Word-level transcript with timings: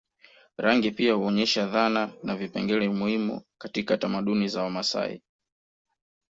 Rangi 0.57 0.91
pia 0.91 1.13
huonyesha 1.13 1.65
dhana 1.67 2.13
na 2.23 2.35
vipengele 2.35 2.89
muhimu 2.89 3.41
katika 3.57 3.97
tamaduni 3.97 4.47
za 4.47 4.61
Wamasai 4.63 5.21